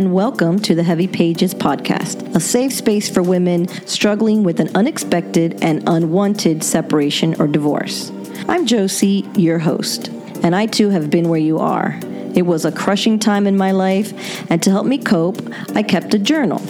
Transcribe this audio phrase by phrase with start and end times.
[0.00, 4.74] and welcome to the Heavy Pages podcast, a safe space for women struggling with an
[4.74, 8.10] unexpected and unwanted separation or divorce.
[8.48, 10.08] I'm Josie, your host,
[10.42, 12.00] and I too have been where you are.
[12.34, 14.14] It was a crushing time in my life,
[14.50, 15.38] and to help me cope,
[15.74, 16.62] I kept a journal.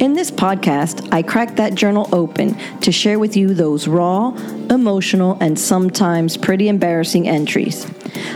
[0.00, 4.30] In this podcast, I crack that journal open to share with you those raw,
[4.70, 7.86] emotional, and sometimes pretty embarrassing entries.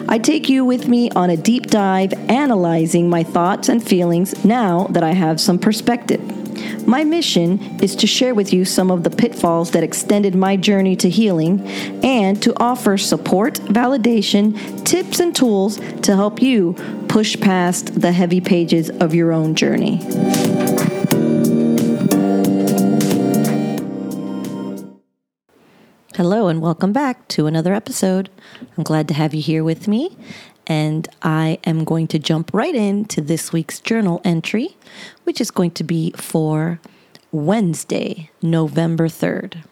[0.07, 4.89] I take you with me on a deep dive analyzing my thoughts and feelings now
[4.91, 6.21] that I have some perspective.
[6.87, 10.97] My mission is to share with you some of the pitfalls that extended my journey
[10.97, 11.67] to healing
[12.05, 16.75] and to offer support, validation, tips, and tools to help you
[17.09, 19.99] push past the heavy pages of your own journey.
[26.17, 28.31] Hello, and welcome back to another episode.
[28.79, 30.17] I'm glad to have you here with me.
[30.65, 34.77] And I am going to jump right into this week's journal entry,
[35.25, 36.79] which is going to be for
[37.33, 39.65] Wednesday, November 3rd.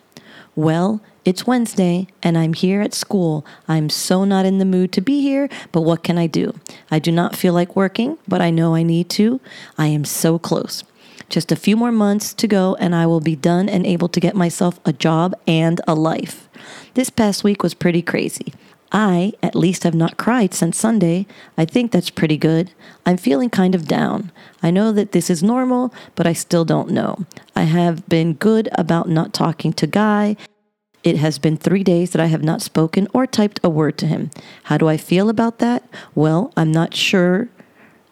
[0.56, 3.46] Well, it's Wednesday and I'm here at school.
[3.68, 6.58] I'm so not in the mood to be here, but what can I do?
[6.90, 9.40] I do not feel like working, but I know I need to.
[9.78, 10.82] I am so close.
[11.32, 14.20] Just a few more months to go, and I will be done and able to
[14.20, 16.46] get myself a job and a life.
[16.92, 18.52] This past week was pretty crazy.
[18.92, 21.26] I, at least, have not cried since Sunday.
[21.56, 22.72] I think that's pretty good.
[23.06, 24.30] I'm feeling kind of down.
[24.62, 27.24] I know that this is normal, but I still don't know.
[27.56, 30.36] I have been good about not talking to Guy.
[31.02, 34.06] It has been three days that I have not spoken or typed a word to
[34.06, 34.30] him.
[34.64, 35.82] How do I feel about that?
[36.14, 37.48] Well, I'm not sure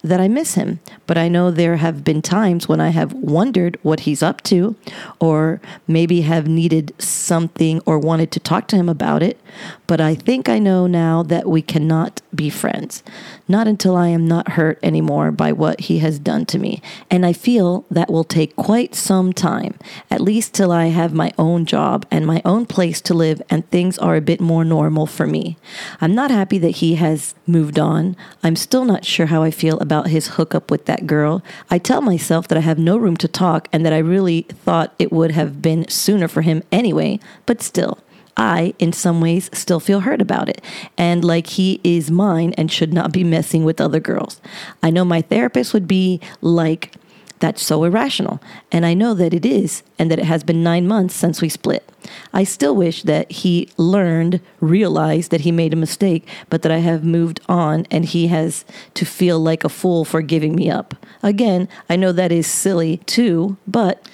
[0.03, 0.79] that I miss him.
[1.05, 4.75] But I know there have been times when I have wondered what he's up to,
[5.19, 9.39] or maybe have needed something or wanted to talk to him about it.
[9.87, 13.03] But I think I know now that we cannot be friends.
[13.47, 16.81] Not until I am not hurt anymore by what he has done to me.
[17.09, 19.77] And I feel that will take quite some time,
[20.09, 23.69] at least till I have my own job and my own place to live and
[23.69, 25.57] things are a bit more normal for me.
[25.99, 28.15] I'm not happy that he has moved on.
[28.41, 31.43] I'm still not sure how I feel about his hookup with that girl.
[31.69, 34.93] I tell myself that I have no room to talk and that I really thought
[34.97, 37.99] it would have been sooner for him anyway, but still.
[38.37, 40.63] I, in some ways, still feel hurt about it
[40.97, 44.39] and like he is mine and should not be messing with other girls.
[44.81, 46.95] I know my therapist would be like,
[47.41, 48.39] that's so irrational.
[48.71, 51.49] And I know that it is, and that it has been nine months since we
[51.49, 51.87] split.
[52.33, 56.77] I still wish that he learned, realized that he made a mistake, but that I
[56.77, 58.63] have moved on and he has
[58.93, 60.95] to feel like a fool for giving me up.
[61.21, 64.07] Again, I know that is silly too, but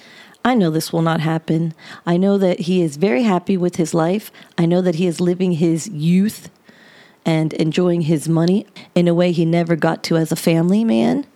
[0.44, 1.74] I know this will not happen.
[2.06, 4.30] I know that he is very happy with his life.
[4.56, 6.50] I know that he is living his youth
[7.24, 11.26] and enjoying his money in a way he never got to as a family man.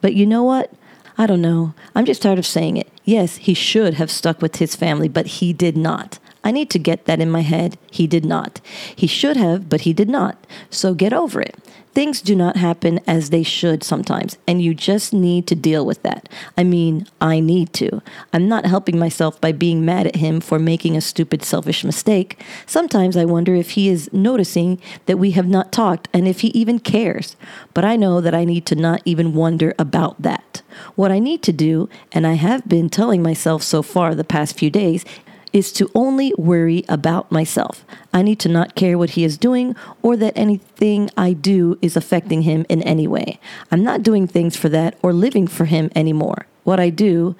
[0.00, 0.72] But you know what?
[1.18, 1.74] I don't know.
[1.94, 2.88] I'm just tired of saying it.
[3.04, 6.18] Yes, he should have stuck with his family, but he did not.
[6.42, 7.76] I need to get that in my head.
[7.90, 8.60] He did not.
[8.96, 10.46] He should have, but he did not.
[10.70, 11.56] So get over it.
[11.92, 16.02] Things do not happen as they should sometimes, and you just need to deal with
[16.04, 16.28] that.
[16.56, 18.00] I mean, I need to.
[18.32, 22.40] I'm not helping myself by being mad at him for making a stupid, selfish mistake.
[22.64, 26.48] Sometimes I wonder if he is noticing that we have not talked and if he
[26.48, 27.34] even cares.
[27.74, 30.49] But I know that I need to not even wonder about that.
[30.94, 34.58] What I need to do, and I have been telling myself so far the past
[34.58, 35.04] few days,
[35.52, 37.84] is to only worry about myself.
[38.12, 41.96] I need to not care what he is doing or that anything I do is
[41.96, 43.40] affecting him in any way.
[43.70, 46.46] I'm not doing things for that or living for him anymore.
[46.64, 47.34] What I do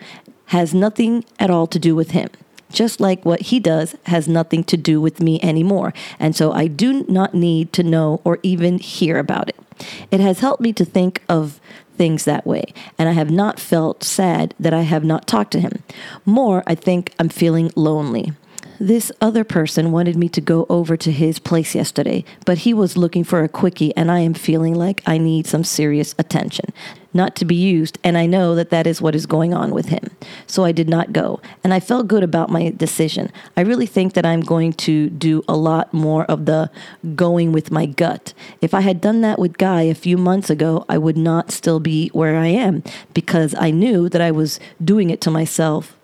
[0.47, 2.29] has nothing at all to do with him.
[2.73, 5.93] Just like what he does has nothing to do with me anymore.
[6.19, 9.57] And so I do not need to know or even hear about it.
[10.11, 11.61] It has helped me to think of
[12.01, 15.61] things that way, and I have not felt sad that I have not talked to
[15.61, 15.83] him.
[16.25, 18.33] More, I think I'm feeling lonely.
[18.83, 22.97] This other person wanted me to go over to his place yesterday, but he was
[22.97, 26.73] looking for a quickie, and I am feeling like I need some serious attention.
[27.13, 29.91] Not to be used, and I know that that is what is going on with
[29.91, 30.09] him.
[30.47, 33.31] So I did not go, and I felt good about my decision.
[33.55, 36.71] I really think that I'm going to do a lot more of the
[37.15, 38.33] going with my gut.
[38.63, 41.81] If I had done that with Guy a few months ago, I would not still
[41.81, 42.83] be where I am
[43.13, 45.95] because I knew that I was doing it to myself.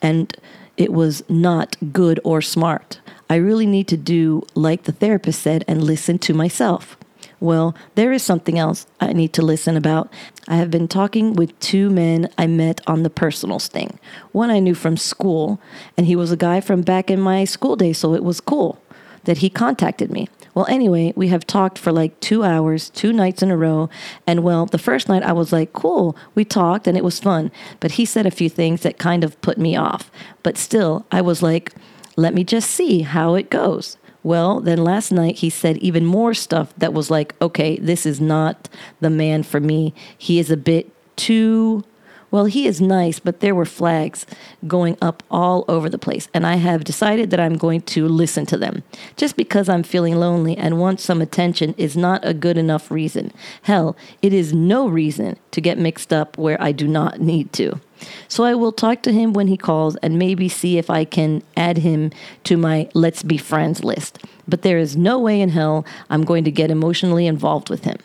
[0.00, 0.34] And
[0.80, 3.00] it was not good or smart.
[3.28, 6.96] I really need to do like the therapist said and listen to myself.
[7.38, 10.10] Well, there is something else I need to listen about.
[10.48, 13.98] I have been talking with two men I met on the personals thing.
[14.32, 15.60] One I knew from school,
[15.96, 18.82] and he was a guy from back in my school days, so it was cool.
[19.24, 20.28] That he contacted me.
[20.54, 23.88] Well, anyway, we have talked for like two hours, two nights in a row.
[24.26, 27.52] And well, the first night I was like, cool, we talked and it was fun.
[27.78, 30.10] But he said a few things that kind of put me off.
[30.42, 31.72] But still, I was like,
[32.16, 33.96] let me just see how it goes.
[34.22, 38.20] Well, then last night he said even more stuff that was like, okay, this is
[38.20, 38.68] not
[39.00, 39.94] the man for me.
[40.18, 41.84] He is a bit too
[42.30, 44.24] well, he is nice, but there were flags
[44.66, 46.28] going up all over the place.
[46.32, 48.82] And I have decided that I'm going to listen to them.
[49.16, 53.32] Just because I'm feeling lonely and want some attention is not a good enough reason.
[53.62, 57.80] Hell, it is no reason to get mixed up where I do not need to.
[58.28, 61.42] So I will talk to him when he calls and maybe see if I can
[61.56, 62.12] add him
[62.44, 64.18] to my let's be friends list.
[64.48, 67.98] But there is no way in hell I'm going to get emotionally involved with him.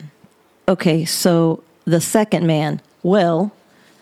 [0.68, 3.52] Okay, so the second man, well,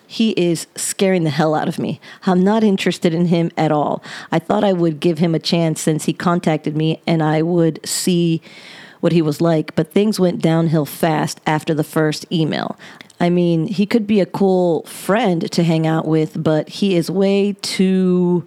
[0.06, 2.00] he is scaring the hell out of me.
[2.26, 4.02] I'm not interested in him at all.
[4.30, 7.80] I thought I would give him a chance since he contacted me and I would
[7.86, 8.42] see
[9.00, 12.78] what he was like, but things went downhill fast after the first email.
[13.20, 17.10] I mean, he could be a cool friend to hang out with, but he is
[17.10, 18.46] way too,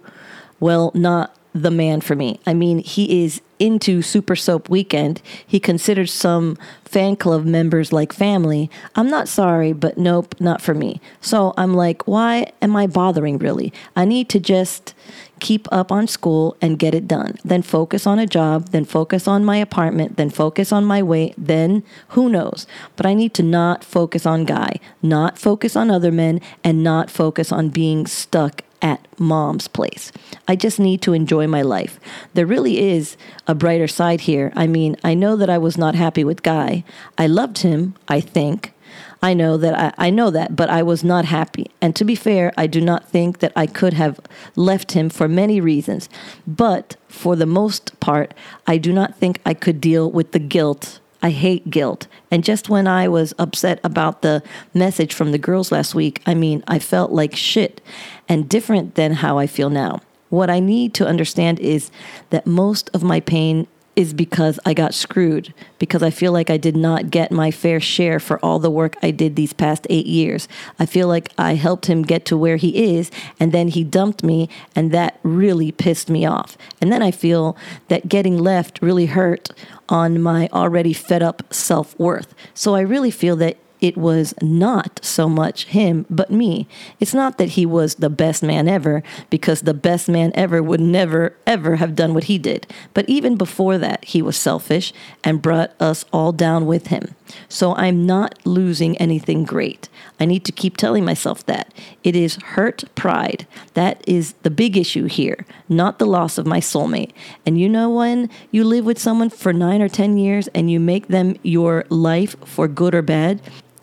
[0.60, 2.40] well, not the man for me.
[2.46, 5.20] I mean, he is into Super Soap Weekend.
[5.46, 8.70] He considers some fan club members like family.
[8.94, 11.00] I'm not sorry, but nope, not for me.
[11.20, 13.72] So I'm like, why am I bothering really?
[13.96, 14.94] I need to just
[15.40, 17.36] keep up on school and get it done.
[17.44, 21.34] Then focus on a job, then focus on my apartment, then focus on my weight,
[21.36, 22.66] then who knows.
[22.96, 27.10] But I need to not focus on Guy, not focus on other men, and not
[27.10, 30.12] focus on being stuck at mom's place.
[30.46, 31.98] I just need to enjoy my life.
[32.34, 33.16] There really is
[33.46, 34.52] a brighter side here.
[34.54, 36.84] I mean, I know that I was not happy with Guy.
[37.16, 38.72] I loved him, I think.
[39.20, 41.70] I know that I, I know that, but I was not happy.
[41.80, 44.20] And to be fair, I do not think that I could have
[44.54, 46.08] left him for many reasons.
[46.46, 48.32] But for the most part,
[48.66, 52.06] I do not think I could deal with the guilt I hate guilt.
[52.30, 54.42] And just when I was upset about the
[54.74, 57.80] message from the girls last week, I mean, I felt like shit
[58.28, 60.00] and different than how I feel now.
[60.30, 61.90] What I need to understand is
[62.30, 63.66] that most of my pain
[63.98, 67.80] is because I got screwed, because I feel like I did not get my fair
[67.80, 70.46] share for all the work I did these past eight years.
[70.78, 73.10] I feel like I helped him get to where he is,
[73.40, 76.56] and then he dumped me, and that really pissed me off.
[76.80, 77.56] And then I feel
[77.88, 79.50] that getting left really hurt
[79.88, 82.36] on my already fed up self worth.
[82.54, 86.66] So I really feel that it was not so much him, but me.
[87.00, 90.80] It's not that he was the best man ever, because the best man ever would
[90.80, 92.66] never, ever have done what he did.
[92.94, 94.92] But even before that, he was selfish
[95.22, 97.14] and brought us all down with him.
[97.48, 99.88] So I'm not losing anything great.
[100.18, 101.72] I need to keep telling myself that.
[102.02, 103.46] It is hurt pride.
[103.74, 107.12] That is the big issue here, not the loss of my soulmate.
[107.46, 110.80] And you know when you live with someone for nine or 10 years and you
[110.80, 113.40] make them your life for good or bad?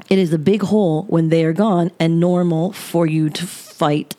[0.10, 4.16] It is a big hole when they are gone and normal for you to fight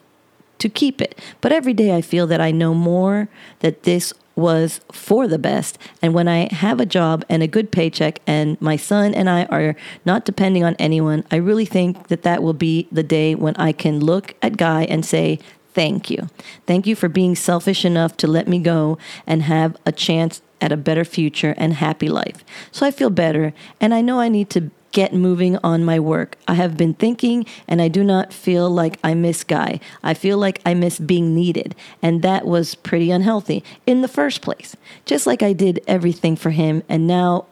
[0.58, 1.20] to keep it.
[1.40, 3.28] But every day I feel that I know more
[3.60, 5.78] that this was for the best.
[6.02, 9.44] And when I have a job and a good paycheck and my son and I
[9.46, 9.74] are
[10.04, 13.72] not depending on anyone, I really think that that will be the day when I
[13.72, 15.38] can look at Guy and say,
[15.72, 16.30] Thank you.
[16.66, 18.96] Thank you for being selfish enough to let me go
[19.26, 22.42] and have a chance at a better future and happy life.
[22.72, 26.38] So I feel better and I know I need to get moving on my work.
[26.48, 29.78] I have been thinking and I do not feel like I miss Guy.
[30.02, 31.74] I feel like I miss being needed.
[32.00, 34.74] And that was pretty unhealthy in the first place.
[35.04, 37.44] Just like I did everything for him and now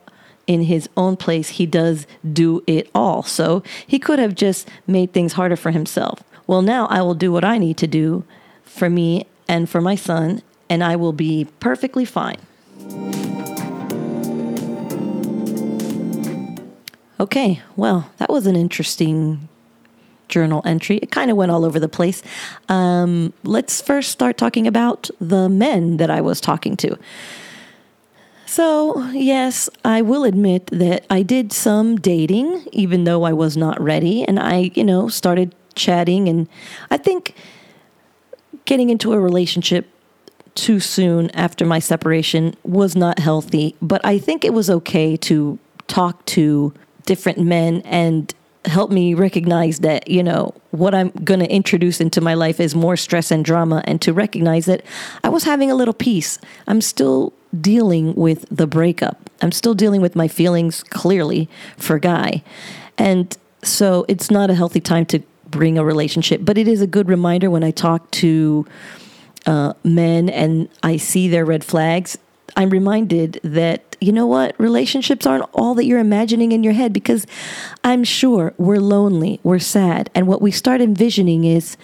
[0.47, 3.23] in his own place, he does do it all.
[3.23, 6.25] So he could have just made things harder for himself.
[6.47, 8.25] Well, now I will do what I need to do
[8.63, 12.39] for me and for my son, and I will be perfectly fine.
[17.21, 19.49] Okay, well, that was an interesting
[20.29, 20.99] journal entry.
[20.99, 22.23] It kind of went all over the place.
[22.69, 26.99] Um, let's first start talking about the men that I was talking to.
[28.47, 33.81] So, yes, I will admit that I did some dating, even though I was not
[33.81, 34.25] ready.
[34.25, 36.29] And I, you know, started chatting.
[36.29, 36.49] And
[36.91, 37.35] I think
[38.65, 39.89] getting into a relationship
[40.55, 43.75] too soon after my separation was not healthy.
[43.83, 46.73] But I think it was okay to talk to
[47.07, 48.35] different men and
[48.65, 52.75] help me recognize that, you know, what I'm going to introduce into my life is
[52.75, 54.83] more stress and drama and to recognize that
[55.23, 56.39] I was having a little peace.
[56.67, 59.31] I'm still dealing with the breakup.
[59.43, 62.43] I'm still dealing with my feelings clearly for Guy.
[62.97, 66.87] And so it's not a healthy time to bring a relationship, but it is a
[66.87, 68.67] good reminder when I talk to
[69.47, 72.17] uh, men and I see their red flags
[72.57, 76.93] I'm reminded that, you know what, relationships aren't all that you're imagining in your head
[76.93, 77.27] because
[77.83, 80.11] I'm sure we're lonely, we're sad.
[80.15, 81.77] And what we start envisioning is,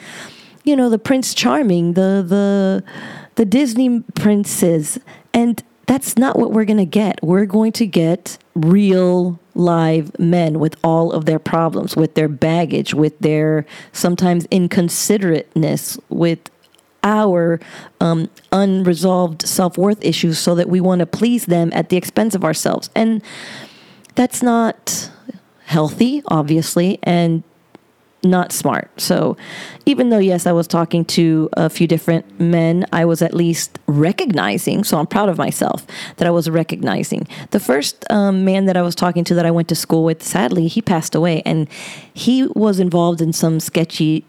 [0.65, 2.85] you know, the Prince Charming, the, the,
[3.35, 4.99] the Disney princes.
[5.35, 7.19] And that's not what we're going to get.
[7.23, 12.95] We're going to get real live men with all of their problems, with their baggage,
[12.95, 16.39] with their sometimes inconsiderateness, with
[17.03, 17.61] our
[18.01, 22.35] um, unresolved self worth issues so that we want to please them at the expense
[22.35, 22.91] of ourselves.
[22.95, 23.23] And
[24.15, 25.11] that's not
[25.65, 27.43] healthy, obviously, and
[28.23, 28.91] not smart.
[29.01, 29.37] So,
[29.87, 33.79] even though, yes, I was talking to a few different men, I was at least
[33.87, 34.85] recognizing.
[34.85, 37.27] So, I'm proud of myself that I was recognizing.
[37.51, 40.23] The first um, man that I was talking to that I went to school with,
[40.23, 41.69] sadly, he passed away, and
[42.13, 44.27] he was involved in some sketchy,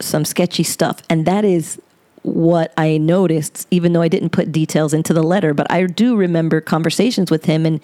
[0.00, 1.80] some sketchy stuff, and that is
[2.24, 6.16] what I noticed, even though I didn't put details into the letter, but I do
[6.16, 7.66] remember conversations with him.
[7.66, 7.80] And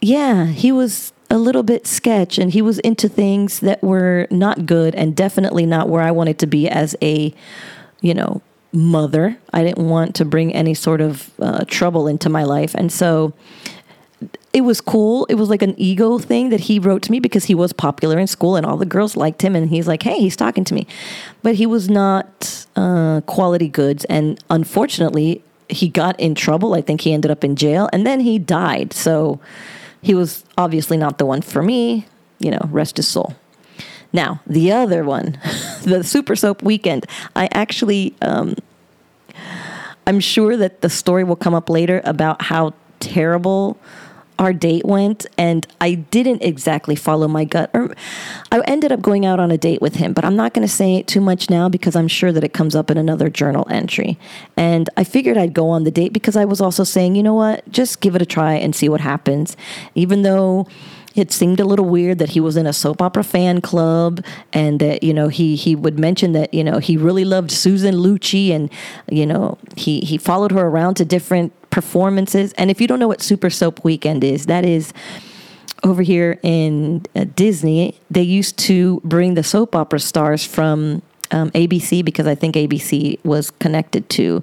[0.00, 4.66] yeah, he was a little bit sketch and he was into things that were not
[4.66, 7.34] good and definitely not where I wanted to be as a,
[8.00, 9.38] you know, mother.
[9.52, 12.74] I didn't want to bring any sort of uh, trouble into my life.
[12.74, 13.32] And so
[14.52, 15.24] it was cool.
[15.26, 18.18] It was like an ego thing that he wrote to me because he was popular
[18.18, 19.54] in school and all the girls liked him.
[19.54, 20.86] And he's like, hey, he's talking to me.
[21.42, 24.04] But he was not uh, quality goods.
[24.06, 26.74] And unfortunately, he got in trouble.
[26.74, 28.92] I think he ended up in jail and then he died.
[28.92, 29.38] So
[30.02, 32.06] he was obviously not the one for me.
[32.38, 33.36] You know, rest his soul.
[34.12, 35.38] Now, the other one,
[35.82, 37.04] the Super Soap Weekend,
[37.36, 38.56] I actually, um,
[40.06, 43.78] I'm sure that the story will come up later about how terrible
[44.38, 47.70] our date went and I didn't exactly follow my gut.
[47.74, 47.94] Or
[48.52, 50.72] I ended up going out on a date with him but I'm not going to
[50.72, 53.66] say it too much now because I'm sure that it comes up in another journal
[53.70, 54.18] entry.
[54.56, 57.34] And I figured I'd go on the date because I was also saying you know
[57.34, 57.68] what?
[57.70, 59.56] Just give it a try and see what happens.
[59.94, 60.66] Even though
[61.18, 64.80] it seemed a little weird that he was in a soap opera fan club and
[64.80, 68.50] that you know he he would mention that you know he really loved Susan Lucci
[68.50, 68.70] and
[69.10, 72.52] you know he he followed her around to different performances.
[72.54, 74.92] And if you don't know what Super Soap Weekend is that is
[75.84, 81.50] over here in uh, Disney they used to bring the soap opera stars from um,
[81.50, 84.42] ABC because I think ABC was connected to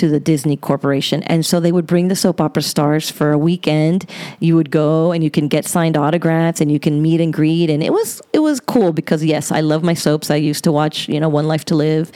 [0.00, 1.22] to the Disney Corporation.
[1.24, 4.08] And so they would bring the soap opera stars for a weekend.
[4.40, 7.68] You would go and you can get signed autographs and you can meet and greet
[7.68, 10.30] and it was it was cool because yes, I love my soaps.
[10.30, 12.10] I used to watch, you know, One Life to Live,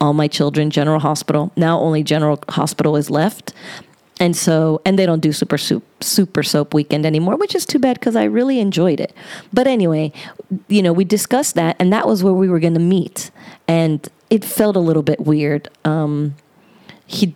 [0.00, 1.50] All My Children, General Hospital.
[1.56, 3.52] Now only General Hospital is left.
[4.20, 7.78] And so, and they don't do super soup, super soap weekend anymore, which is too
[7.78, 9.14] bad because I really enjoyed it.
[9.50, 10.12] But anyway,
[10.68, 13.30] you know, we discussed that, and that was where we were going to meet,
[13.66, 15.70] and it felt a little bit weird.
[15.86, 16.34] Um,
[17.10, 17.34] he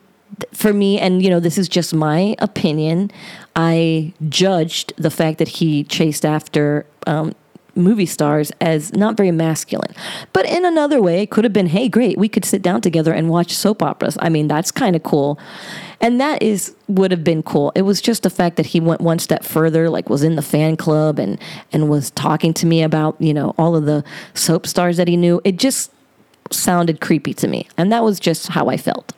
[0.53, 3.11] for me and you know this is just my opinion
[3.55, 7.33] i judged the fact that he chased after um,
[7.77, 9.95] movie stars as not very masculine.
[10.33, 13.13] But in another way it could have been hey great we could sit down together
[13.13, 14.17] and watch soap operas.
[14.21, 15.39] I mean that's kind of cool.
[16.01, 17.73] And that is would have been cool.
[17.75, 20.43] It was just the fact that he went one step further like was in the
[20.43, 21.39] fan club and
[21.73, 24.05] and was talking to me about you know all of the
[24.35, 25.41] soap stars that he knew.
[25.45, 25.91] It just
[26.51, 29.15] sounded creepy to me and that was just how i felt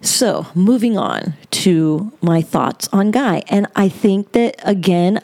[0.00, 3.42] So, moving on to my thoughts on Guy.
[3.48, 5.20] And I think that, again,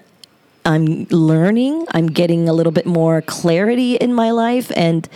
[0.65, 4.73] I'm learning, I'm getting a little bit more clarity in my life.
[4.77, 5.09] And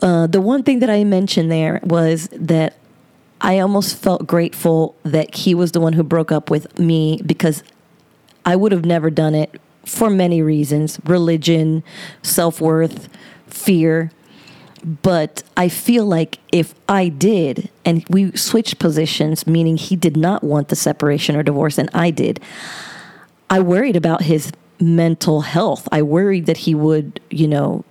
[0.00, 2.76] uh, the one thing that I mentioned there was that
[3.40, 7.62] I almost felt grateful that he was the one who broke up with me because
[8.44, 11.82] I would have never done it for many reasons religion,
[12.22, 13.08] self worth,
[13.46, 14.10] fear.
[14.84, 20.44] But I feel like if I did, and we switched positions, meaning he did not
[20.44, 22.40] want the separation or divorce, and I did,
[23.50, 25.88] I worried about his mental health.
[25.90, 27.84] I worried that he would, you know,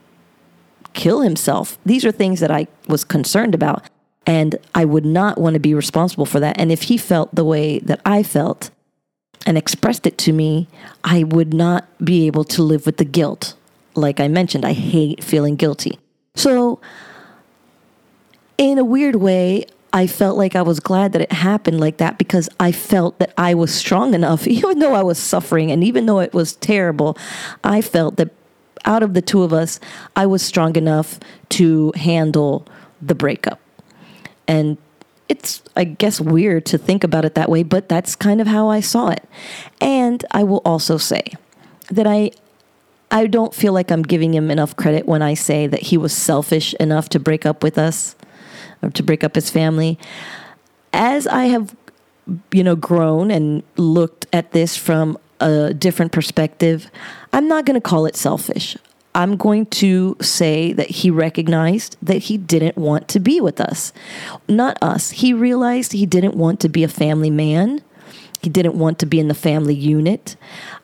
[0.93, 1.77] kill himself.
[1.85, 3.83] These are things that I was concerned about.
[4.25, 6.59] And I would not want to be responsible for that.
[6.59, 8.71] And if he felt the way that I felt
[9.45, 10.67] and expressed it to me,
[11.03, 13.55] I would not be able to live with the guilt.
[13.95, 15.97] Like I mentioned, I hate feeling guilty.
[16.37, 16.79] So,
[18.59, 22.19] in a weird way, I felt like I was glad that it happened like that
[22.19, 26.05] because I felt that I was strong enough, even though I was suffering and even
[26.05, 27.17] though it was terrible,
[27.63, 28.29] I felt that
[28.85, 29.79] out of the two of us,
[30.15, 32.67] I was strong enough to handle
[33.01, 33.59] the breakup.
[34.47, 34.77] And
[35.27, 38.69] it's, I guess, weird to think about it that way, but that's kind of how
[38.69, 39.27] I saw it.
[39.81, 41.33] And I will also say
[41.89, 42.31] that I
[43.09, 46.13] I don't feel like I'm giving him enough credit when I say that he was
[46.13, 48.15] selfish enough to break up with us.
[48.81, 49.97] or to break up his family.
[50.93, 51.75] As I have,
[52.51, 56.89] you know, grown and looked at this from a different perspective,
[57.33, 58.77] I'm not going to call it selfish.
[59.15, 63.91] I'm going to say that he recognized that he didn't want to be with us.
[64.47, 65.09] Not us.
[65.09, 67.81] He realized he didn't want to be a family man.
[68.41, 70.35] He didn't want to be in the family unit.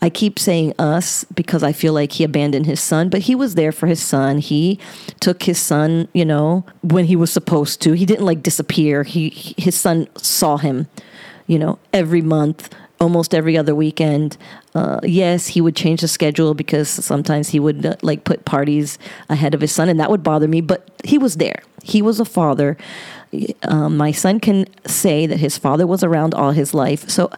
[0.01, 3.55] I keep saying us because I feel like he abandoned his son, but he was
[3.55, 4.39] there for his son.
[4.39, 4.79] He
[5.19, 7.93] took his son, you know, when he was supposed to.
[7.93, 9.03] He didn't like disappear.
[9.03, 10.87] He his son saw him,
[11.45, 14.37] you know, every month almost every other weekend.
[14.73, 18.97] Uh, yes, he would change the schedule because sometimes he would uh, like put parties
[19.29, 20.61] ahead of his son, and that would bother me.
[20.61, 21.61] But he was there.
[21.83, 22.77] He was a father.
[23.63, 27.09] Um, my son can say that his father was around all his life.
[27.09, 27.29] So,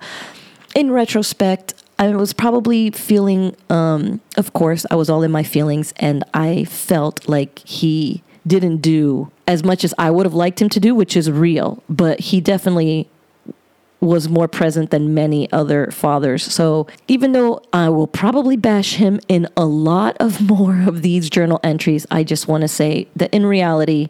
[0.73, 3.55] in retrospect, I was probably feeling.
[3.69, 8.77] Um, of course, I was all in my feelings, and I felt like he didn't
[8.77, 11.83] do as much as I would have liked him to do, which is real.
[11.89, 13.09] But he definitely
[14.01, 16.43] was more present than many other fathers.
[16.43, 21.29] So even though I will probably bash him in a lot of more of these
[21.29, 24.09] journal entries, I just want to say that in reality,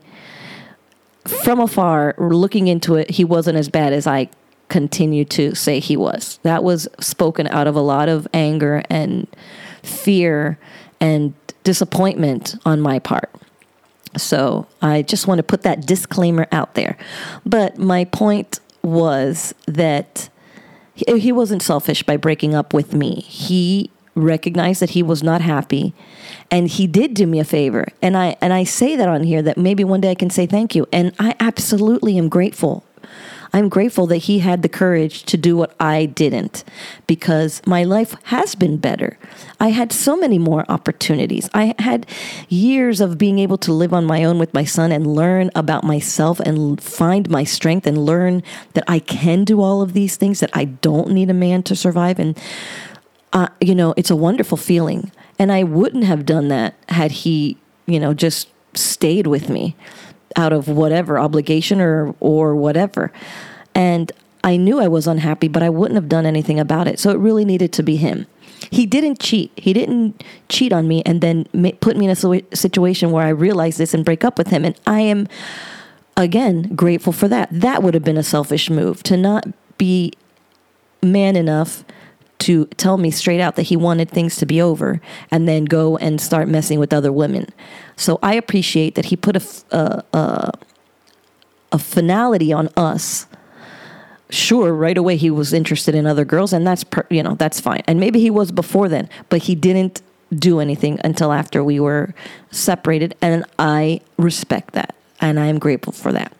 [1.25, 4.29] from afar, looking into it, he wasn't as bad as I
[4.69, 6.39] continue to say he was.
[6.43, 9.27] That was spoken out of a lot of anger and
[9.83, 10.59] fear
[10.99, 13.29] and disappointment on my part.
[14.17, 16.97] So I just want to put that disclaimer out there.
[17.45, 20.29] But my point was that
[20.95, 23.15] he wasn't selfish by breaking up with me.
[23.21, 25.93] He recognized that he was not happy
[26.49, 27.85] and he did do me a favor.
[28.01, 30.45] And I and I say that on here that maybe one day I can say
[30.45, 30.87] thank you.
[30.93, 32.84] And I absolutely am grateful
[33.55, 36.65] I'm grateful that he had the courage to do what I didn't
[37.07, 39.17] because my life has been better.
[39.61, 41.49] I had so many more opportunities.
[41.53, 42.05] I had
[42.49, 45.85] years of being able to live on my own with my son and learn about
[45.85, 48.43] myself and find my strength and learn
[48.73, 51.77] that I can do all of these things, that I don't need a man to
[51.77, 52.19] survive.
[52.19, 52.37] And,
[53.31, 55.13] uh, you know, it's a wonderful feeling.
[55.39, 59.77] And I wouldn't have done that had he, you know, just stayed with me
[60.35, 63.11] out of whatever obligation or or whatever.
[63.73, 64.11] And
[64.43, 66.99] I knew I was unhappy, but I wouldn't have done anything about it.
[66.99, 68.27] So it really needed to be him.
[68.71, 69.51] He didn't cheat.
[69.55, 71.45] He didn't cheat on me and then
[71.81, 74.63] put me in a situation where I realized this and break up with him.
[74.63, 75.27] And I am,
[76.15, 77.49] again, grateful for that.
[77.51, 79.45] That would have been a selfish move to not
[79.77, 80.13] be
[81.01, 81.83] man enough
[82.39, 85.97] to tell me straight out that he wanted things to be over and then go
[85.97, 87.47] and start messing with other women.
[87.95, 90.51] So I appreciate that he put a, a, a,
[91.71, 93.27] a finality on us.
[94.29, 97.59] Sure, right away he was interested in other girls, and that's per, you know that's
[97.59, 97.83] fine.
[97.87, 100.01] And maybe he was before then, but he didn't
[100.33, 102.13] do anything until after we were
[102.49, 106.33] separated, and I respect that, and I am grateful for that.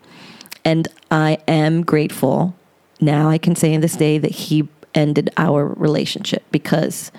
[0.65, 2.55] And I am grateful
[2.99, 3.29] now.
[3.29, 7.12] I can say in this day that he ended our relationship because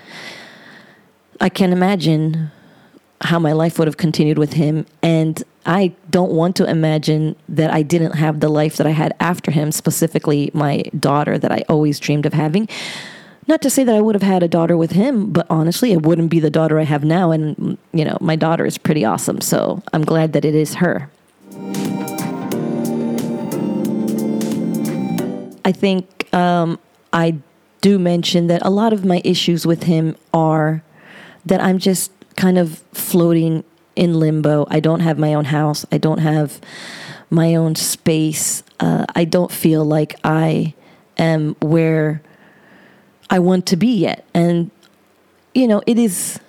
[1.39, 2.51] I can't imagine
[3.21, 4.85] how my life would have continued with him.
[5.01, 9.13] And I don't want to imagine that I didn't have the life that I had
[9.19, 12.69] after him, specifically my daughter that I always dreamed of having.
[13.47, 16.01] Not to say that I would have had a daughter with him, but honestly, it
[16.01, 17.31] wouldn't be the daughter I have now.
[17.31, 19.39] And, you know, my daughter is pretty awesome.
[19.41, 21.09] So I'm glad that it is her.
[25.63, 26.77] I think um,
[27.13, 27.37] I
[27.81, 30.83] do mention that a lot of my issues with him are
[31.45, 33.63] that I'm just kind of floating
[33.95, 34.65] in limbo.
[34.69, 35.85] I don't have my own house.
[35.91, 36.59] I don't have
[37.29, 38.63] my own space.
[38.79, 40.73] Uh, I don't feel like I
[41.17, 42.21] am where
[43.29, 44.25] I want to be yet.
[44.33, 44.71] And,
[45.53, 46.39] you know, it is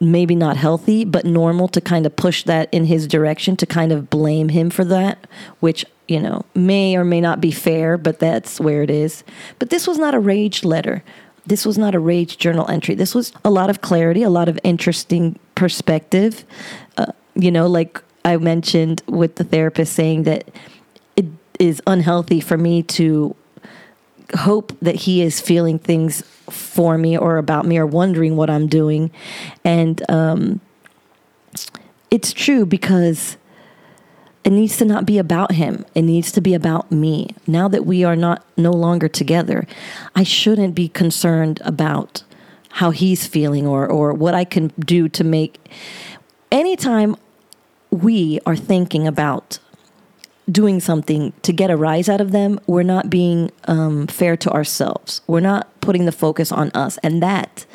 [0.00, 3.90] maybe not healthy, but normal to kind of push that in his direction, to kind
[3.90, 5.26] of blame him for that,
[5.60, 9.22] which you know, may or may not be fair, but that's where it is.
[9.58, 11.04] But this was not a rage letter.
[11.46, 12.94] This was not a rage journal entry.
[12.94, 16.44] This was a lot of clarity, a lot of interesting perspective.
[16.96, 20.48] Uh, you know, like I mentioned with the therapist saying that
[21.16, 21.26] it
[21.58, 23.36] is unhealthy for me to
[24.36, 28.66] hope that he is feeling things for me or about me or wondering what I'm
[28.66, 29.10] doing.
[29.64, 30.60] And um,
[32.10, 33.36] it's true because
[34.48, 35.84] it needs to not be about him.
[35.94, 37.34] It needs to be about me.
[37.46, 39.66] Now that we are not no longer together,
[40.16, 42.22] I shouldn't be concerned about
[42.70, 45.58] how he's feeling or or what I can do to make
[46.50, 47.14] anytime
[47.90, 49.58] we are thinking about
[50.50, 54.50] doing something to get a rise out of them, we're not being um, fair to
[54.50, 55.20] ourselves.
[55.26, 56.98] We're not putting the focus on us.
[56.98, 57.66] And that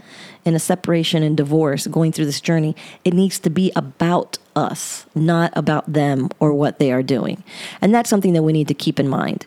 [0.46, 5.06] in a separation and divorce, going through this journey, it needs to be about us,
[5.16, 7.44] not about them or what they are doing.
[7.82, 9.46] And that's something that we need to keep in mind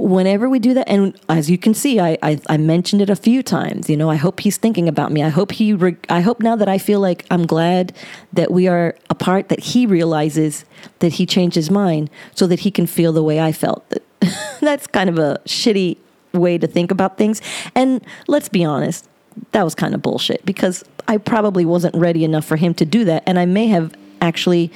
[0.00, 3.16] whenever we do that, and as you can see, I, I, I mentioned it a
[3.16, 3.88] few times.
[3.88, 5.22] You know, I hope he's thinking about me.
[5.22, 5.76] I hope he.
[6.08, 7.94] I hope now that I feel like I'm glad
[8.32, 10.64] that we are apart, that he realizes
[11.00, 13.84] that he changed his mind, so that he can feel the way I felt.
[14.60, 15.96] That's kind of a shitty
[16.32, 17.40] way to think about things.
[17.74, 19.08] And let's be honest,
[19.52, 23.04] that was kind of bullshit because I probably wasn't ready enough for him to do
[23.04, 24.70] that, and I may have actually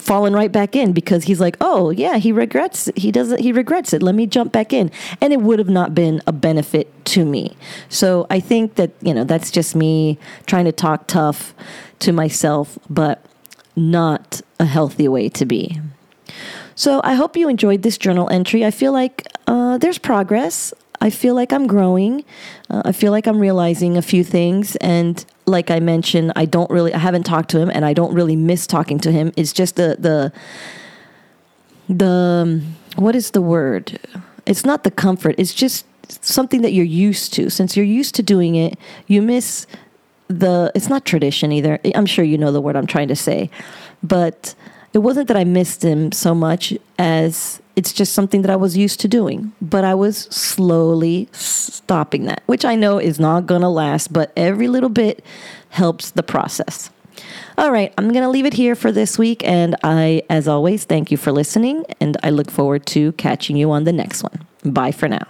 [0.00, 3.92] fallen right back in because he's like, "Oh, yeah, he regrets he doesn't he regrets
[3.92, 4.02] it.
[4.02, 7.56] Let me jump back in." And it would have not been a benefit to me.
[7.88, 11.54] So, I think that, you know, that's just me trying to talk tough
[12.00, 13.24] to myself, but
[13.76, 15.80] not a healthy way to be.
[16.74, 18.64] So, I hope you enjoyed this journal entry.
[18.64, 20.74] I feel like uh, there's progress.
[21.00, 22.24] I feel like I'm growing.
[22.70, 24.74] Uh, I feel like I'm realizing a few things.
[24.76, 28.14] And like I mentioned, I don't really, I haven't talked to him and I don't
[28.14, 29.32] really miss talking to him.
[29.36, 30.32] It's just the, the,
[31.88, 33.98] the, um, what is the word?
[34.46, 35.34] It's not the comfort.
[35.38, 35.86] It's just
[36.24, 37.50] something that you're used to.
[37.50, 39.66] Since you're used to doing it, you miss
[40.28, 41.78] the, it's not tradition either.
[41.94, 43.50] I'm sure you know the word I'm trying to say.
[44.02, 44.54] But
[44.92, 48.76] it wasn't that I missed him so much as it's just something that I was
[48.76, 53.62] used to doing, but I was slowly stopping that, which I know is not going
[53.62, 55.24] to last, but every little bit
[55.70, 56.90] helps the process.
[57.56, 59.46] All right, I'm going to leave it here for this week.
[59.46, 61.84] And I, as always, thank you for listening.
[62.00, 64.44] And I look forward to catching you on the next one.
[64.64, 65.26] Bye for now.